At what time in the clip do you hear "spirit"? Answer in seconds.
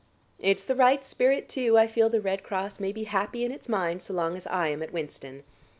1.05-1.47